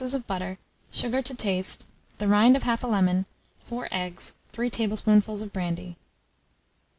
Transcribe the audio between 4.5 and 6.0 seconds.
3 tablespoonfuls of brandy.